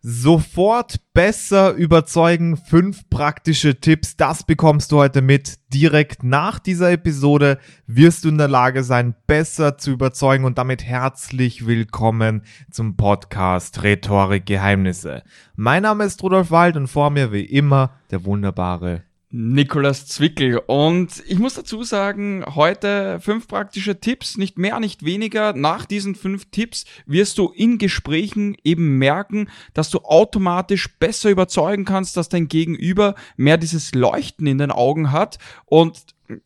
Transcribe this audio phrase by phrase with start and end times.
[0.00, 5.58] Sofort besser überzeugen, fünf praktische Tipps, das bekommst du heute mit.
[5.74, 7.58] Direkt nach dieser Episode
[7.88, 13.82] wirst du in der Lage sein, besser zu überzeugen und damit herzlich willkommen zum Podcast
[13.82, 15.24] Rhetorik Geheimnisse.
[15.56, 20.58] Mein Name ist Rudolf Wald und vor mir wie immer der wunderbare Nikolas Zwickel.
[20.66, 25.52] Und ich muss dazu sagen, heute fünf praktische Tipps, nicht mehr, nicht weniger.
[25.52, 31.84] Nach diesen fünf Tipps wirst du in Gesprächen eben merken, dass du automatisch besser überzeugen
[31.84, 35.98] kannst, dass dein Gegenüber mehr dieses Leuchten in den Augen hat und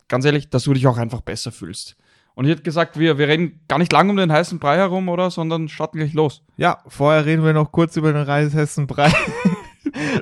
[0.09, 1.95] ganz ehrlich, dass du dich auch einfach besser fühlst.
[2.35, 5.07] Und ich hätte gesagt, wir, wir reden gar nicht lang um den heißen Brei herum,
[5.07, 5.29] oder?
[5.29, 6.41] Sondern starten gleich los.
[6.57, 9.13] Ja, vorher reden wir noch kurz über den heißen Brei.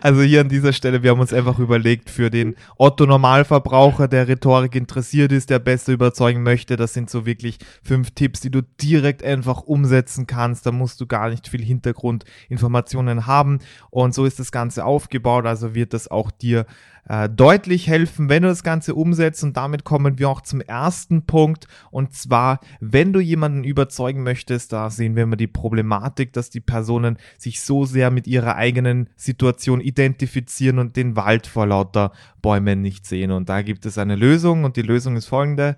[0.02, 4.27] Also hier an dieser Stelle, wir haben uns einfach überlegt, für den Otto Normalverbraucher, der
[4.27, 8.62] Rhetorik interessiert ist, der besser überzeugen möchte, das sind so wirklich fünf Tipps, die du
[8.81, 10.66] direkt einfach umsetzen kannst.
[10.66, 13.59] Da musst du gar nicht viel Hintergrundinformationen haben.
[13.89, 15.45] Und so ist das Ganze aufgebaut.
[15.45, 16.66] Also wird das auch dir
[17.07, 19.44] äh, deutlich helfen, wenn du das Ganze umsetzt.
[19.44, 21.67] Und damit kommen wir auch zum ersten Punkt.
[21.89, 26.61] Und zwar, wenn du jemanden überzeugen möchtest, da sehen wir immer die Problematik, dass die
[26.61, 32.81] Personen sich so sehr mit ihrer eigenen Situation identifizieren und den Wald vor lauter Bäumen
[32.81, 33.31] nicht sehen.
[33.31, 35.77] Und da gibt es eine Lösung und die Lösung ist folgende.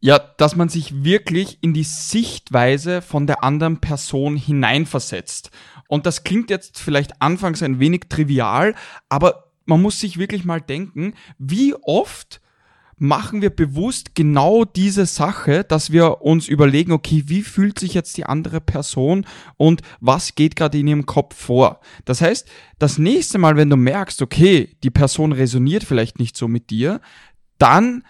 [0.00, 5.50] Ja, dass man sich wirklich in die Sichtweise von der anderen Person hineinversetzt.
[5.88, 8.74] Und das klingt jetzt vielleicht anfangs ein wenig trivial,
[9.08, 12.40] aber man muss sich wirklich mal denken, wie oft
[12.98, 18.16] machen wir bewusst genau diese Sache, dass wir uns überlegen, okay, wie fühlt sich jetzt
[18.16, 21.80] die andere Person und was geht gerade in ihrem Kopf vor.
[22.06, 26.48] Das heißt, das nächste Mal, wenn du merkst, okay, die Person resoniert vielleicht nicht so
[26.48, 27.00] mit dir,
[27.58, 28.02] dann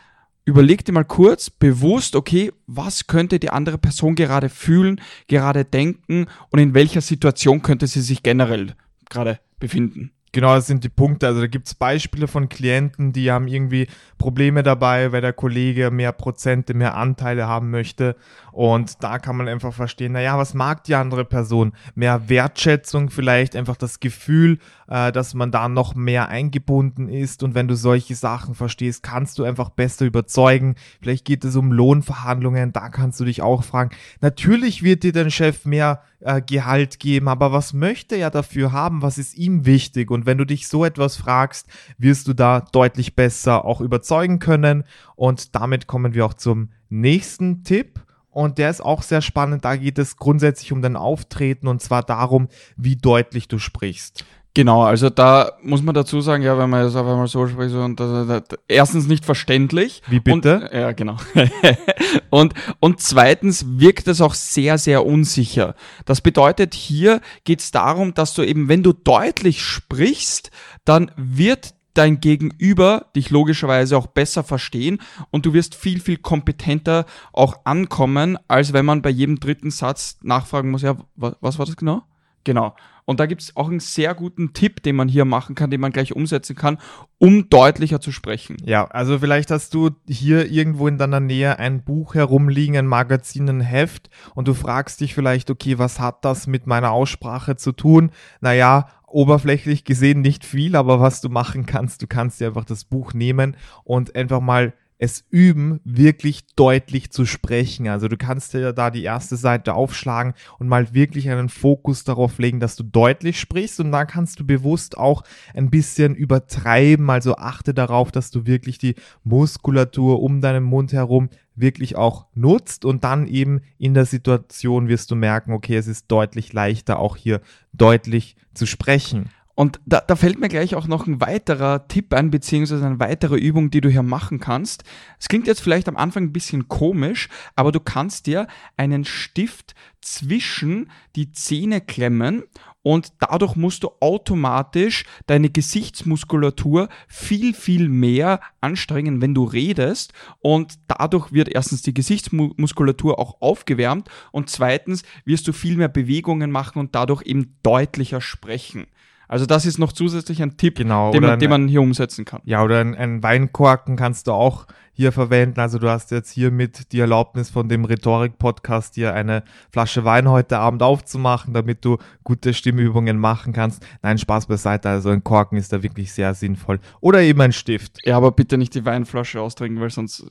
[0.44, 6.26] überleg dir mal kurz bewusst, okay, was könnte die andere Person gerade fühlen, gerade denken
[6.50, 8.74] und in welcher Situation könnte sie sich generell
[9.10, 10.12] gerade befinden.
[10.36, 11.28] Genau, das sind die Punkte.
[11.28, 13.86] Also da gibt es Beispiele von Klienten, die haben irgendwie
[14.18, 18.16] Probleme dabei, weil der Kollege mehr Prozente, mehr Anteile haben möchte.
[18.52, 21.72] Und da kann man einfach verstehen, naja, was mag die andere Person?
[21.94, 24.58] Mehr Wertschätzung vielleicht, einfach das Gefühl,
[24.88, 27.42] äh, dass man da noch mehr eingebunden ist.
[27.42, 30.74] Und wenn du solche Sachen verstehst, kannst du einfach besser überzeugen.
[31.00, 33.90] Vielleicht geht es um Lohnverhandlungen, da kannst du dich auch fragen.
[34.20, 39.02] Natürlich wird dir dein Chef mehr äh, Gehalt geben, aber was möchte er dafür haben?
[39.02, 40.10] Was ist ihm wichtig?
[40.10, 41.66] Und wenn du dich so etwas fragst,
[41.98, 44.84] wirst du da deutlich besser auch überzeugen können.
[45.14, 48.00] Und damit kommen wir auch zum nächsten Tipp.
[48.30, 49.64] Und der ist auch sehr spannend.
[49.64, 54.26] Da geht es grundsätzlich um dein Auftreten und zwar darum, wie deutlich du sprichst.
[54.56, 57.74] Genau, also da muss man dazu sagen, ja, wenn man jetzt auf einmal so spricht
[57.74, 60.00] und das, das, das, erstens nicht verständlich.
[60.08, 60.60] Wie bitte?
[60.60, 61.18] Und, ja, genau.
[62.30, 65.74] und, und zweitens wirkt es auch sehr, sehr unsicher.
[66.06, 70.50] Das bedeutet, hier geht es darum, dass du eben, wenn du deutlich sprichst,
[70.86, 77.04] dann wird dein Gegenüber dich logischerweise auch besser verstehen und du wirst viel, viel kompetenter
[77.34, 81.66] auch ankommen, als wenn man bei jedem dritten Satz nachfragen muss, ja, was, was war
[81.66, 82.04] das genau?
[82.46, 82.76] Genau.
[83.06, 85.80] Und da gibt es auch einen sehr guten Tipp, den man hier machen kann, den
[85.80, 86.78] man gleich umsetzen kann,
[87.18, 88.56] um deutlicher zu sprechen.
[88.64, 93.48] Ja, also vielleicht hast du hier irgendwo in deiner Nähe ein Buch herumliegen, ein Magazin,
[93.48, 97.72] ein Heft und du fragst dich vielleicht, okay, was hat das mit meiner Aussprache zu
[97.72, 98.12] tun?
[98.40, 102.84] Naja, oberflächlich gesehen nicht viel, aber was du machen kannst, du kannst dir einfach das
[102.84, 107.88] Buch nehmen und einfach mal es üben, wirklich deutlich zu sprechen.
[107.88, 112.38] Also du kannst dir da die erste Seite aufschlagen und mal wirklich einen Fokus darauf
[112.38, 115.22] legen, dass du deutlich sprichst und dann kannst du bewusst auch
[115.54, 117.10] ein bisschen übertreiben.
[117.10, 122.84] Also achte darauf, dass du wirklich die Muskulatur um deinen Mund herum wirklich auch nutzt
[122.84, 127.16] und dann eben in der Situation wirst du merken, okay, es ist deutlich leichter auch
[127.16, 127.40] hier
[127.72, 129.30] deutlich zu sprechen.
[129.56, 133.36] Und da, da fällt mir gleich auch noch ein weiterer Tipp ein, beziehungsweise eine weitere
[133.36, 134.84] Übung, die du hier machen kannst.
[135.18, 139.74] Es klingt jetzt vielleicht am Anfang ein bisschen komisch, aber du kannst dir einen Stift
[140.02, 142.42] zwischen die Zähne klemmen
[142.82, 150.74] und dadurch musst du automatisch deine Gesichtsmuskulatur viel, viel mehr anstrengen, wenn du redest und
[150.86, 156.78] dadurch wird erstens die Gesichtsmuskulatur auch aufgewärmt und zweitens wirst du viel mehr Bewegungen machen
[156.78, 158.86] und dadurch eben deutlicher sprechen.
[159.28, 162.24] Also das ist noch zusätzlich ein Tipp, genau, den, man, ein, den man hier umsetzen
[162.24, 162.40] kann.
[162.44, 165.60] Ja, oder ein, ein Weinkorken kannst du auch hier verwenden.
[165.60, 170.28] Also du hast jetzt hier mit die Erlaubnis von dem Rhetorik-Podcast hier eine Flasche Wein
[170.28, 173.84] heute Abend aufzumachen, damit du gute Stimmübungen machen kannst.
[174.02, 174.88] Nein, Spaß beiseite.
[174.88, 176.80] Also ein Korken ist da wirklich sehr sinnvoll.
[177.00, 177.98] Oder eben ein Stift.
[178.04, 180.26] Ja, aber bitte nicht die Weinflasche austrinken, weil sonst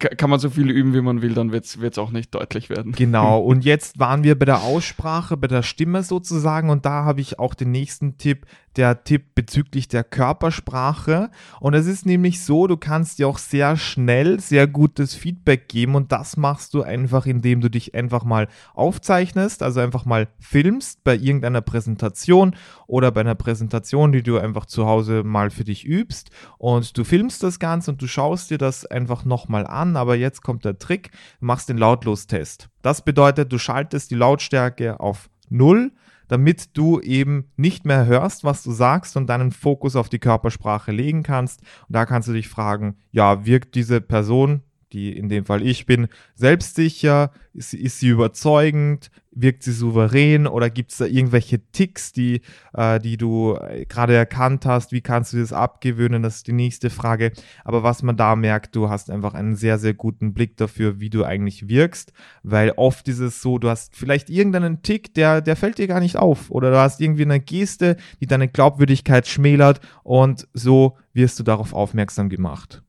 [0.00, 2.92] kann man so viel üben, wie man will, dann wird es auch nicht deutlich werden.
[2.92, 7.20] Genau, und jetzt waren wir bei der Aussprache, bei der Stimme sozusagen und da habe
[7.20, 8.46] ich auch den nächsten Tipp,
[8.76, 11.30] der Tipp bezüglich der Körpersprache.
[11.60, 15.94] Und es ist nämlich so, du kannst dir auch sehr schnell sehr gutes Feedback geben
[15.94, 21.02] und das machst du einfach, indem du dich einfach mal aufzeichnest, also einfach mal filmst
[21.04, 22.54] bei irgendeiner Präsentation
[22.86, 27.04] oder bei einer Präsentation, die du einfach zu Hause mal für dich übst und du
[27.04, 29.96] filmst das Ganze und du schaust dir das einfach nochmal an.
[29.96, 32.68] Aber jetzt kommt der Trick, du machst den Lautlostest.
[32.82, 35.92] Das bedeutet, du schaltest die Lautstärke auf Null
[36.30, 40.92] damit du eben nicht mehr hörst, was du sagst und deinen Fokus auf die Körpersprache
[40.92, 41.60] legen kannst.
[41.88, 44.62] Und da kannst du dich fragen, ja, wirkt diese Person,
[44.92, 46.06] die in dem Fall ich bin,
[46.36, 47.32] selbstsicher?
[47.52, 49.10] Ist, ist sie überzeugend?
[49.32, 50.46] Wirkt sie souverän?
[50.46, 52.40] Oder gibt es da irgendwelche Ticks, die,
[52.74, 54.90] äh, die du äh, gerade erkannt hast?
[54.90, 56.22] Wie kannst du das abgewöhnen?
[56.22, 57.32] Das ist die nächste Frage.
[57.64, 61.10] Aber was man da merkt, du hast einfach einen sehr, sehr guten Blick dafür, wie
[61.10, 62.12] du eigentlich wirkst.
[62.42, 66.00] Weil oft ist es so, du hast vielleicht irgendeinen Tick, der, der fällt dir gar
[66.00, 66.50] nicht auf.
[66.50, 69.80] Oder du hast irgendwie eine Geste, die deine Glaubwürdigkeit schmälert.
[70.02, 72.82] Und so wirst du darauf aufmerksam gemacht.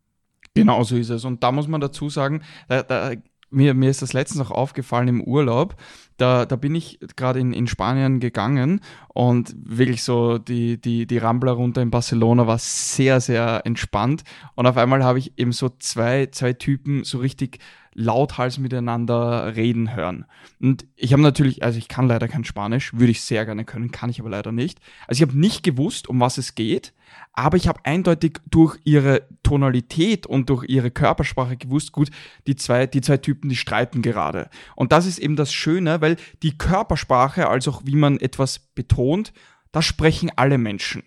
[0.53, 1.23] Genau so ist es.
[1.23, 3.11] Und da muss man dazu sagen, da, da,
[3.51, 5.75] mir, mir ist das letztens auch aufgefallen im Urlaub.
[6.21, 11.17] Da, da bin ich gerade in, in Spanien gegangen und wirklich so die, die, die
[11.17, 14.23] Rambler runter in Barcelona war sehr, sehr entspannt.
[14.53, 17.57] Und auf einmal habe ich eben so zwei, zwei Typen so richtig
[17.93, 20.25] lauthals miteinander reden hören.
[20.59, 23.91] Und ich habe natürlich, also ich kann leider kein Spanisch, würde ich sehr gerne können,
[23.91, 24.79] kann ich aber leider nicht.
[25.07, 26.93] Also ich habe nicht gewusst, um was es geht,
[27.33, 32.09] aber ich habe eindeutig durch ihre Tonalität und durch ihre Körpersprache gewusst, gut,
[32.47, 34.49] die zwei, die zwei Typen, die streiten gerade.
[34.75, 39.33] Und das ist eben das Schöne, weil die Körpersprache, also auch wie man etwas betont,
[39.71, 41.03] das sprechen alle Menschen.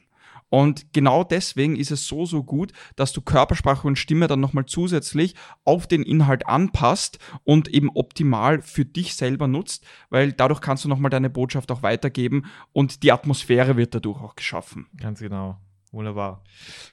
[0.54, 4.66] Und genau deswegen ist es so, so gut, dass du Körpersprache und Stimme dann nochmal
[4.66, 5.34] zusätzlich
[5.64, 10.88] auf den Inhalt anpasst und eben optimal für dich selber nutzt, weil dadurch kannst du
[10.88, 14.86] nochmal deine Botschaft auch weitergeben und die Atmosphäre wird dadurch auch geschaffen.
[14.96, 15.58] Ganz genau.
[15.90, 16.44] Wunderbar.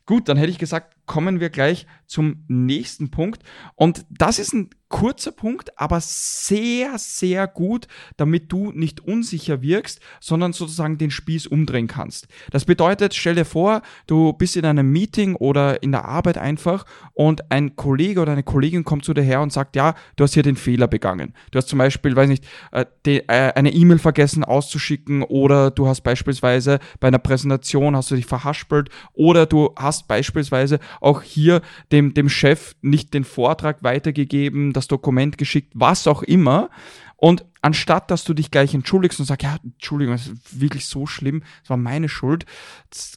[0.08, 3.44] Gut, dann hätte ich gesagt, kommen wir gleich zum nächsten Punkt.
[3.76, 7.88] Und das ist ein kurzer Punkt, aber sehr, sehr gut,
[8.18, 12.28] damit du nicht unsicher wirkst, sondern sozusagen den Spieß umdrehen kannst.
[12.52, 16.86] Das bedeutet, stell dir vor, du bist in einem Meeting oder in der Arbeit einfach
[17.14, 20.34] und ein Kollege oder eine Kollegin kommt zu dir her und sagt, ja, du hast
[20.34, 21.34] hier den Fehler begangen.
[21.52, 26.02] Du hast zum Beispiel, weiß nicht, äh, äh, eine E-Mail vergessen auszuschicken oder du hast
[26.02, 31.62] beispielsweise bei einer Präsentation hast du dich verhaspelt oder du hast beispielsweise auch hier
[31.92, 36.70] dem, dem Chef nicht den Vortrag weitergegeben, das Dokument geschickt, was auch immer.
[37.18, 41.06] Und anstatt, dass du dich gleich entschuldigst und sagst, ja, Entschuldigung, es ist wirklich so
[41.06, 42.46] schlimm, es war meine Schuld,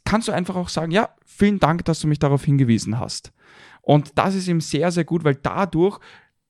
[0.05, 3.33] kannst du einfach auch sagen, ja, vielen Dank, dass du mich darauf hingewiesen hast.
[3.81, 6.01] Und das ist eben sehr, sehr gut, weil dadurch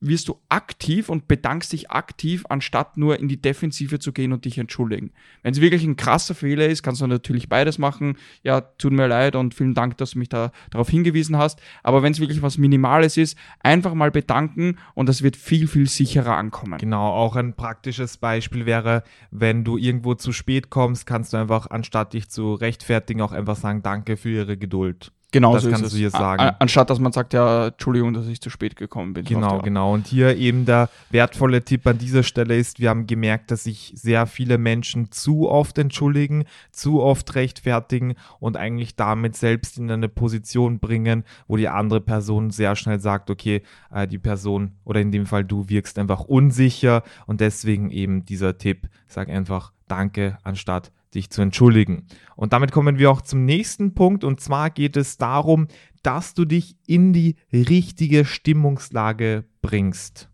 [0.07, 4.45] wirst du aktiv und bedankst dich aktiv, anstatt nur in die Defensive zu gehen und
[4.45, 5.13] dich entschuldigen.
[5.43, 8.17] Wenn es wirklich ein krasser Fehler ist, kannst du natürlich beides machen.
[8.43, 11.61] Ja, tut mir leid und vielen Dank, dass du mich da darauf hingewiesen hast.
[11.83, 15.89] Aber wenn es wirklich was Minimales ist, einfach mal bedanken und das wird viel, viel
[15.89, 16.79] sicherer ankommen.
[16.79, 21.71] Genau, auch ein praktisches Beispiel wäre, wenn du irgendwo zu spät kommst, kannst du einfach,
[21.71, 25.13] anstatt dich zu rechtfertigen, auch einfach sagen, danke für Ihre Geduld.
[25.35, 26.55] Genau, das so kannst du hier sagen.
[26.61, 29.25] Anstatt dass man sagt, ja, Entschuldigung, dass ich zu spät gekommen bin.
[29.25, 29.93] Genau, genau.
[29.93, 33.93] Und hier eben der wertvolle Tipp an dieser Stelle ist, wir haben gemerkt, dass sich
[33.97, 40.09] sehr viele Menschen zu oft entschuldigen, zu oft rechtfertigen und eigentlich damit selbst in eine
[40.09, 45.11] Position bringen, wo die andere Person sehr schnell sagt, okay, äh, die Person oder in
[45.11, 50.93] dem Fall du wirkst einfach unsicher und deswegen eben dieser Tipp, sag einfach Danke anstatt
[51.15, 52.07] dich zu entschuldigen.
[52.37, 55.69] Und damit kommen wir auch zum nächsten Punkt und zwar geht es darum,
[56.03, 60.29] dass du dich in die richtige Stimmungslage bringst.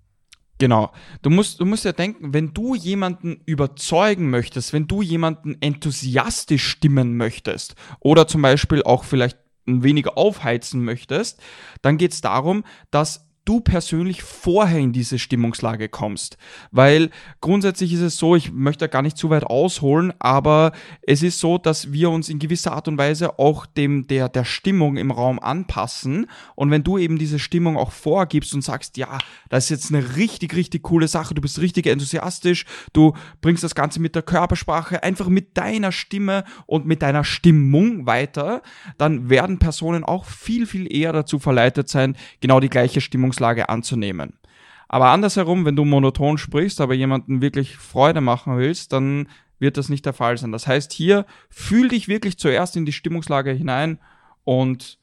[0.59, 0.93] Genau.
[1.23, 6.69] Du musst, du musst ja denken, wenn du jemanden überzeugen möchtest, wenn du jemanden enthusiastisch
[6.69, 11.41] stimmen möchtest oder zum Beispiel auch vielleicht ein wenig aufheizen möchtest,
[11.81, 16.37] dann geht es darum, dass du persönlich vorher in diese Stimmungslage kommst.
[16.71, 21.41] Weil grundsätzlich ist es so, ich möchte gar nicht zu weit ausholen, aber es ist
[21.41, 25.11] so, dass wir uns in gewisser Art und Weise auch dem der, der Stimmung im
[25.11, 26.27] Raum anpassen.
[26.55, 29.19] Und wenn du eben diese Stimmung auch vorgibst und sagst, ja,
[29.49, 33.75] das ist jetzt eine richtig, richtig coole Sache, du bist richtig enthusiastisch, du bringst das
[33.75, 38.63] Ganze mit der Körpersprache, einfach mit deiner Stimme und mit deiner Stimmung weiter,
[38.99, 43.69] dann werden Personen auch viel, viel eher dazu verleitet sein, genau die gleiche Stimmung Stimmungslage
[43.69, 44.35] anzunehmen.
[44.89, 49.29] Aber andersherum, wenn du monoton sprichst, aber jemanden wirklich Freude machen willst, dann
[49.61, 50.53] wird das nicht der Fall sein.
[50.53, 54.01] Das heißt, hier fühl dich wirklich zuerst in die Stimmungslage hinein
[54.45, 54.99] und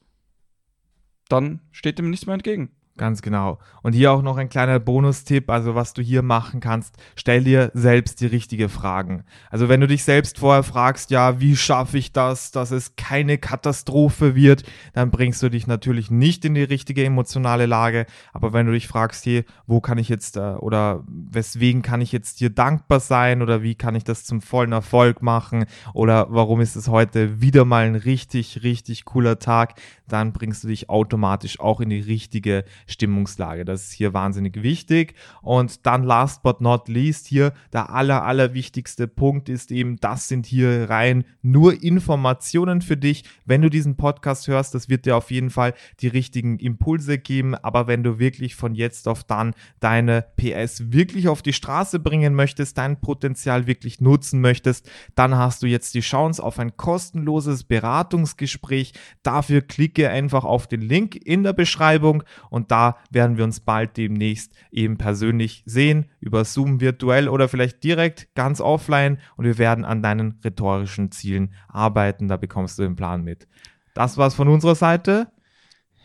[1.28, 2.70] dann steht dem nichts mehr entgegen.
[2.98, 3.58] Ganz genau.
[3.82, 7.70] Und hier auch noch ein kleiner Bonustipp, also was du hier machen kannst, stell dir
[7.72, 9.22] selbst die richtige Fragen.
[9.50, 13.38] Also wenn du dich selbst vorher fragst, ja, wie schaffe ich das, dass es keine
[13.38, 14.64] Katastrophe wird,
[14.94, 18.06] dann bringst du dich natürlich nicht in die richtige emotionale Lage.
[18.32, 22.10] Aber wenn du dich fragst, hier, wo kann ich jetzt äh, oder weswegen kann ich
[22.10, 26.60] jetzt hier dankbar sein oder wie kann ich das zum vollen Erfolg machen oder warum
[26.60, 29.74] ist es heute wieder mal ein richtig, richtig cooler Tag,
[30.08, 33.64] dann bringst du dich automatisch auch in die richtige Stimmungslage.
[33.64, 35.14] Das ist hier wahnsinnig wichtig.
[35.42, 40.28] Und dann last but not least hier der aller, aller wichtigste Punkt ist eben, das
[40.28, 43.24] sind hier rein nur Informationen für dich.
[43.44, 47.54] Wenn du diesen Podcast hörst, das wird dir auf jeden Fall die richtigen Impulse geben.
[47.54, 52.34] Aber wenn du wirklich von jetzt auf dann deine PS wirklich auf die Straße bringen
[52.34, 57.64] möchtest, dein Potenzial wirklich nutzen möchtest, dann hast du jetzt die Chance auf ein kostenloses
[57.64, 58.94] Beratungsgespräch.
[59.22, 63.58] Dafür klicke einfach auf den Link in der Beschreibung und da da werden wir uns
[63.58, 69.58] bald demnächst eben persönlich sehen, über Zoom virtuell oder vielleicht direkt ganz offline und wir
[69.58, 72.28] werden an deinen rhetorischen Zielen arbeiten.
[72.28, 73.48] Da bekommst du den Plan mit.
[73.94, 75.26] Das war's von unserer Seite.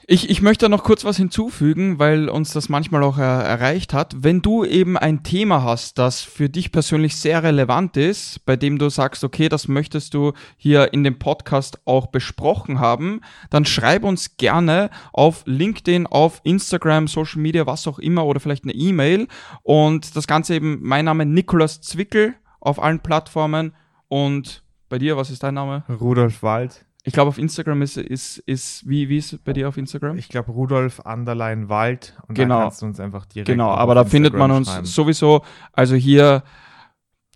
[0.06, 4.16] Ich, ich möchte noch kurz was hinzufügen, weil uns das manchmal auch äh, erreicht hat.
[4.18, 8.78] Wenn du eben ein Thema hast, das für dich persönlich sehr relevant ist, bei dem
[8.78, 14.04] du sagst, okay, das möchtest du hier in dem Podcast auch besprochen haben, dann schreib
[14.04, 19.28] uns gerne auf LinkedIn, auf Instagram, Social Media, was auch immer oder vielleicht eine E-Mail.
[19.62, 23.74] Und das Ganze eben, mein Name Nikolas Zwickel auf allen Plattformen.
[24.10, 25.84] Und bei dir, was ist dein Name?
[25.90, 26.86] Rudolf Wald.
[27.06, 30.18] Ich glaube, auf Instagram ist, ist, ist wie, wie ist bei dir auf Instagram?
[30.18, 32.16] Ich glaube, Rudolf Underline Wald.
[32.28, 32.60] Und genau.
[32.60, 34.86] da kannst du uns einfach direkt Genau, aber da findet man uns schreiben.
[34.86, 35.44] sowieso.
[35.74, 36.44] Also hier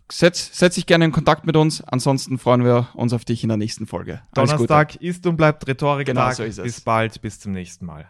[0.09, 1.81] setz, setz dich gerne in Kontakt mit uns.
[1.81, 4.21] Ansonsten freuen wir uns auf dich in der nächsten Folge.
[4.35, 6.07] Alles Donnerstag ist und bleibt Rhetorik.
[6.07, 6.63] Genau, so ist es.
[6.63, 8.09] Bis bald, bis zum nächsten Mal.